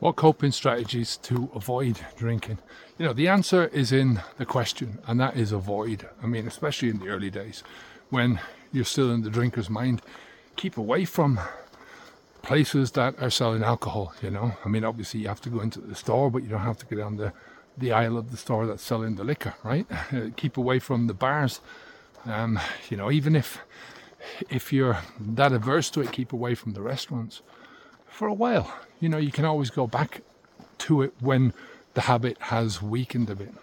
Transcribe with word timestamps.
What 0.00 0.14
coping 0.14 0.52
strategies 0.52 1.16
to 1.18 1.50
avoid 1.56 1.98
drinking? 2.16 2.58
You 2.98 3.06
know, 3.06 3.12
the 3.12 3.26
answer 3.26 3.66
is 3.66 3.90
in 3.90 4.20
the 4.36 4.46
question, 4.46 5.00
and 5.08 5.18
that 5.18 5.36
is 5.36 5.50
avoid. 5.50 6.08
I 6.22 6.26
mean, 6.26 6.46
especially 6.46 6.88
in 6.88 7.00
the 7.00 7.08
early 7.08 7.30
days 7.30 7.64
when 8.10 8.38
you're 8.72 8.84
still 8.84 9.10
in 9.10 9.22
the 9.22 9.30
drinker's 9.30 9.68
mind, 9.68 10.02
keep 10.56 10.76
away 10.76 11.04
from 11.04 11.40
places 12.42 12.92
that 12.92 13.20
are 13.20 13.30
selling 13.30 13.64
alcohol. 13.64 14.14
You 14.22 14.30
know, 14.30 14.52
I 14.64 14.68
mean, 14.68 14.84
obviously 14.84 15.20
you 15.20 15.28
have 15.28 15.40
to 15.42 15.50
go 15.50 15.60
into 15.60 15.80
the 15.80 15.96
store, 15.96 16.30
but 16.30 16.44
you 16.44 16.48
don't 16.48 16.60
have 16.60 16.78
to 16.78 16.86
go 16.86 16.96
down 16.96 17.16
the 17.16 17.32
the 17.76 17.92
aisle 17.92 18.18
of 18.18 18.32
the 18.32 18.36
store 18.36 18.66
that's 18.66 18.82
selling 18.82 19.14
the 19.14 19.22
liquor, 19.22 19.54
right? 19.62 19.86
keep 20.36 20.56
away 20.56 20.80
from 20.80 21.06
the 21.06 21.14
bars. 21.14 21.60
Um, 22.24 22.58
you 22.88 22.96
know, 22.96 23.10
even 23.10 23.34
if 23.34 23.58
if 24.48 24.72
you're 24.72 24.98
that 25.20 25.52
averse 25.52 25.90
to 25.90 26.00
it, 26.02 26.12
keep 26.12 26.32
away 26.32 26.54
from 26.54 26.72
the 26.74 26.82
restaurants 26.82 27.42
for 28.08 28.28
a 28.28 28.34
while. 28.34 28.72
You 29.00 29.08
know, 29.08 29.18
you 29.18 29.30
can 29.30 29.44
always 29.44 29.70
go 29.70 29.86
back 29.86 30.22
to 30.78 31.02
it 31.02 31.14
when 31.20 31.52
the 31.94 32.02
habit 32.02 32.36
has 32.40 32.82
weakened 32.82 33.30
a 33.30 33.34
bit. 33.34 33.54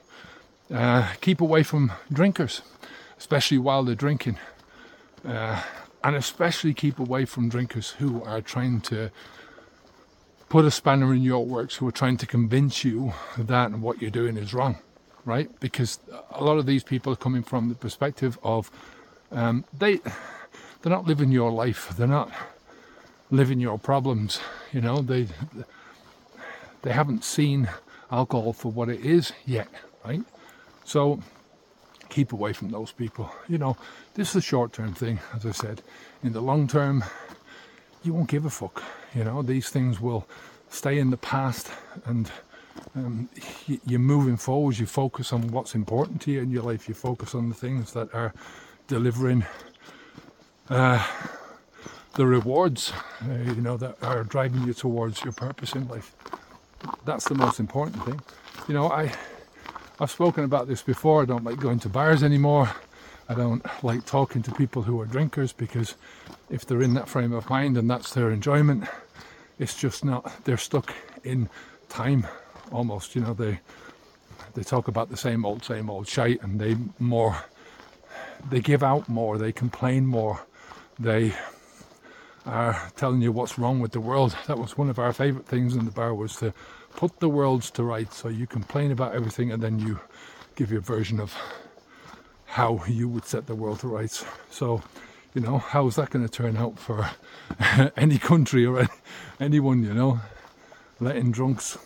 Uh, 0.73 1.13
keep 1.21 1.41
away 1.41 1.63
from 1.63 1.91
drinkers, 2.11 2.61
especially 3.17 3.57
while 3.57 3.83
they're 3.83 3.95
drinking. 3.95 4.37
Uh, 5.27 5.61
and 6.03 6.15
especially 6.15 6.73
keep 6.73 6.99
away 6.99 7.25
from 7.25 7.49
drinkers 7.49 7.91
who 7.91 8.23
are 8.23 8.41
trying 8.41 8.79
to 8.79 9.11
put 10.49 10.65
a 10.65 10.71
spanner 10.71 11.13
in 11.13 11.23
your 11.23 11.45
works, 11.45 11.75
who 11.77 11.87
are 11.87 11.91
trying 11.91 12.17
to 12.17 12.27
convince 12.27 12.83
you 12.83 13.13
that 13.37 13.71
what 13.71 14.01
you're 14.01 14.11
doing 14.11 14.37
is 14.37 14.53
wrong, 14.53 14.77
right? 15.25 15.49
Because 15.59 15.99
a 16.31 16.43
lot 16.43 16.57
of 16.57 16.65
these 16.65 16.83
people 16.83 17.11
are 17.13 17.17
coming 17.17 17.41
from 17.41 17.69
the 17.69 17.75
perspective 17.75 18.37
of 18.43 18.69
um, 19.31 19.65
they 19.77 19.97
they're 20.81 20.91
not 20.91 21.05
living 21.05 21.31
your 21.31 21.51
life. 21.51 21.93
They're 21.97 22.07
not 22.07 22.31
living 23.35 23.59
your 23.59 23.77
problems. 23.77 24.39
You 24.71 24.81
know, 24.81 25.01
they 25.01 25.27
they 26.81 26.91
haven't 26.91 27.23
seen 27.23 27.69
alcohol 28.11 28.53
for 28.53 28.71
what 28.71 28.89
it 28.89 29.03
is 29.05 29.33
yet, 29.45 29.67
right? 30.05 30.21
So 30.83 31.19
keep 32.09 32.31
away 32.33 32.53
from 32.53 32.69
those 32.69 32.91
people. 32.91 33.31
You 33.47 33.57
know, 33.57 33.77
this 34.13 34.29
is 34.29 34.35
a 34.37 34.41
short 34.41 34.73
term 34.73 34.93
thing, 34.93 35.19
as 35.33 35.45
I 35.45 35.51
said. 35.51 35.81
In 36.23 36.33
the 36.33 36.41
long 36.41 36.67
term, 36.67 37.03
you 38.03 38.13
won't 38.13 38.29
give 38.29 38.45
a 38.45 38.49
fuck. 38.49 38.83
You 39.13 39.23
know, 39.23 39.41
these 39.41 39.69
things 39.69 39.99
will 39.99 40.27
stay 40.69 40.99
in 40.99 41.09
the 41.09 41.17
past 41.17 41.71
and 42.05 42.31
um, 42.95 43.29
you're 43.85 43.99
moving 43.99 44.37
forward. 44.37 44.77
You 44.77 44.85
focus 44.85 45.33
on 45.33 45.47
what's 45.47 45.75
important 45.75 46.21
to 46.23 46.31
you 46.31 46.41
in 46.41 46.51
your 46.51 46.63
life. 46.63 46.87
You 46.87 46.93
focus 46.93 47.33
on 47.33 47.49
the 47.49 47.55
things 47.55 47.93
that 47.93 48.13
are 48.13 48.33
delivering 48.87 49.45
uh, 50.69 51.05
the 52.15 52.25
rewards, 52.25 52.91
uh, 53.23 53.33
you 53.33 53.61
know, 53.61 53.77
that 53.77 54.01
are 54.01 54.23
driving 54.23 54.63
you 54.65 54.73
towards 54.73 55.23
your 55.23 55.33
purpose 55.33 55.73
in 55.73 55.87
life. 55.87 56.15
That's 57.05 57.27
the 57.27 57.35
most 57.35 57.59
important 57.59 58.03
thing. 58.05 58.21
You 58.67 58.73
know, 58.73 58.89
I 58.89 59.11
I've 59.99 60.11
spoken 60.11 60.43
about 60.43 60.67
this 60.67 60.81
before. 60.81 61.21
I 61.21 61.25
don't 61.25 61.43
like 61.43 61.59
going 61.59 61.79
to 61.79 61.89
bars 61.89 62.23
anymore. 62.23 62.69
I 63.27 63.33
don't 63.33 63.65
like 63.83 64.05
talking 64.05 64.43
to 64.43 64.51
people 64.51 64.83
who 64.83 64.99
are 65.01 65.05
drinkers 65.05 65.51
because 65.51 65.95
if 66.49 66.65
they're 66.65 66.81
in 66.81 66.93
that 66.93 67.09
frame 67.09 67.33
of 67.33 67.49
mind 67.49 67.77
and 67.77 67.89
that's 67.89 68.13
their 68.13 68.29
enjoyment, 68.29 68.85
it's 69.57 69.75
just 69.75 70.05
not. 70.05 70.43
They're 70.43 70.57
stuck 70.57 70.93
in 71.23 71.49
time 71.89 72.27
almost. 72.71 73.15
You 73.15 73.21
know, 73.21 73.33
they 73.33 73.59
they 74.53 74.63
talk 74.63 74.87
about 74.87 75.09
the 75.09 75.17
same 75.17 75.45
old, 75.45 75.63
same 75.63 75.89
old 75.89 76.07
shite, 76.07 76.41
and 76.43 76.59
they 76.59 76.77
more 76.99 77.37
they 78.49 78.59
give 78.59 78.83
out 78.83 79.09
more, 79.09 79.37
they 79.37 79.51
complain 79.51 80.05
more, 80.05 80.45
they 80.99 81.33
are 82.45 82.91
telling 82.95 83.21
you 83.21 83.31
what's 83.31 83.57
wrong 83.57 83.79
with 83.79 83.91
the 83.91 83.99
world. 83.99 84.35
That 84.47 84.57
was 84.57 84.77
one 84.77 84.89
of 84.89 84.99
our 84.99 85.13
favourite 85.13 85.47
things 85.47 85.75
in 85.75 85.85
the 85.85 85.91
bar 85.91 86.13
was 86.13 86.35
to 86.37 86.53
put 86.95 87.19
the 87.19 87.29
worlds 87.29 87.71
to 87.71 87.83
rights. 87.83 88.17
So 88.17 88.29
you 88.29 88.47
complain 88.47 88.91
about 88.91 89.15
everything 89.15 89.51
and 89.51 89.61
then 89.61 89.79
you 89.79 89.99
give 90.55 90.71
your 90.71 90.81
version 90.81 91.19
of 91.19 91.35
how 92.45 92.83
you 92.87 93.09
would 93.09 93.25
set 93.25 93.47
the 93.47 93.55
world 93.55 93.79
to 93.79 93.87
rights. 93.87 94.23
So, 94.49 94.81
you 95.33 95.41
know, 95.41 95.57
how 95.57 95.87
is 95.87 95.95
that 95.95 96.11
going 96.11 96.25
to 96.25 96.31
turn 96.31 96.55
out 96.55 96.79
for 96.79 97.09
any 97.97 98.17
country 98.17 98.65
or 98.65 98.87
anyone, 99.39 99.83
you 99.83 99.93
know? 99.93 100.19
Letting 100.99 101.31
drunks 101.31 101.77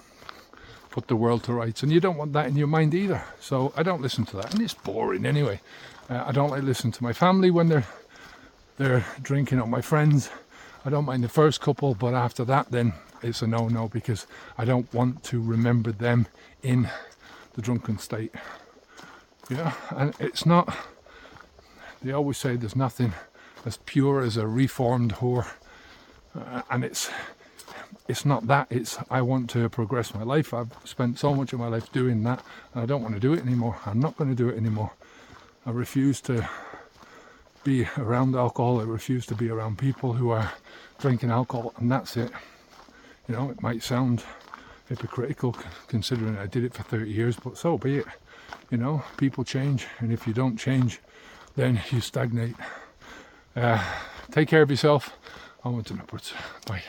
put 0.92 1.08
the 1.08 1.16
world 1.16 1.44
to 1.44 1.54
rights. 1.54 1.82
And 1.82 1.92
you 1.92 2.00
don't 2.00 2.18
want 2.18 2.34
that 2.34 2.48
in 2.48 2.56
your 2.56 2.68
mind 2.68 2.94
either. 2.94 3.24
So 3.40 3.74
I 3.76 3.84
don't 3.84 4.02
listen 4.02 4.26
to 4.26 4.38
that. 4.38 4.54
And 4.54 4.62
it's 4.62 4.74
boring 4.74 5.26
anyway. 5.26 5.62
Uh, 6.10 6.24
I 6.28 6.32
don't 6.32 6.50
like 6.50 6.64
listening 6.64 6.94
to 6.94 7.04
my 7.04 7.14
family 7.14 7.50
when 7.50 7.70
they're 7.70 7.88
they're 8.78 9.06
drinking 9.22 9.60
or 9.60 9.68
my 9.68 9.82
friends. 9.82 10.30
I 10.86 10.90
don't 10.90 11.06
mind 11.06 11.24
the 11.24 11.30
first 11.30 11.60
couple, 11.60 11.94
but 11.94 12.14
after 12.14 12.46
that, 12.46 12.72
then 12.72 12.94
it's 13.22 13.42
a 13.42 13.48
no 13.48 13.68
no 13.68 13.90
because 13.90 14.28
I 14.58 14.66
don't 14.66 14.92
want 14.94 15.24
to 15.26 15.42
remember 15.42 15.92
them 15.92 16.28
in 16.64 16.90
the 17.54 17.62
drunken 17.62 18.00
state. 18.00 18.34
Yeah, 19.50 19.74
and 19.90 20.14
it's 20.20 20.46
not, 20.46 20.74
they 22.02 22.12
always 22.12 22.38
say 22.38 22.56
there's 22.56 22.76
nothing 22.76 23.14
as 23.66 23.78
pure 23.78 24.22
as 24.22 24.38
a 24.38 24.48
reformed 24.48 25.16
whore, 25.16 25.48
uh, 26.38 26.62
and 26.70 26.86
it's 26.86 27.10
it's 28.08 28.26
not 28.26 28.48
that 28.48 28.68
it's 28.70 28.98
i 29.10 29.22
want 29.22 29.50
to 29.52 29.70
progress 29.70 30.14
my 30.14 30.24
life. 30.24 30.54
I've 30.54 30.76
spent 30.84 31.20
so 31.20 31.34
much 31.36 31.54
of 31.54 31.60
my 31.60 31.68
life 31.68 31.92
doing 31.92 32.24
that 32.24 32.44
and 32.74 32.84
i 32.84 32.86
don't 32.86 33.02
want 33.02 33.16
to 33.16 33.20
do 33.20 33.34
it 33.34 33.42
anymore. 33.42 33.78
I'm 33.86 34.00
not 34.00 34.18
going 34.18 34.30
to 34.30 34.36
do 34.36 34.50
it 34.50 34.58
anymore. 34.58 34.92
I 35.66 35.72
refuse 35.72 36.22
to 36.22 36.48
be 37.64 37.88
around 37.98 38.36
alcohol. 38.36 38.80
I 38.80 38.84
refuse 38.84 39.26
to 39.28 39.36
be 39.36 39.50
around 39.50 39.78
people 39.78 40.14
who 40.14 40.30
are 40.30 40.52
drinking 41.00 41.32
alcohol, 41.32 41.74
and 41.78 41.92
that's 41.92 42.18
it. 42.18 42.32
You 43.28 43.36
know, 43.36 43.50
it 43.50 43.62
might 43.62 43.84
sound 43.84 44.24
hypocritical 44.88 45.56
considering 45.88 46.38
I 46.38 46.48
did 46.48 46.64
it 46.64 46.74
for 46.74 46.84
30 46.84 47.10
years, 47.10 47.36
but 47.38 47.58
so 47.58 47.78
be 47.78 47.98
it. 47.98 48.06
You 48.72 48.78
know, 48.78 49.04
people 49.18 49.44
change, 49.44 49.88
and 50.00 50.12
if 50.12 50.28
you 50.28 50.34
don't 50.34 50.58
change, 50.58 51.00
then 51.56 51.82
you 51.92 52.02
stagnate. 52.02 52.56
Uh, 53.56 53.84
take 54.32 54.48
care 54.48 54.62
of 54.62 54.70
yourself. 54.70 55.16
Onwards 55.64 55.92
and 55.92 56.00
upwards. 56.00 56.34
Bye. 56.66 56.84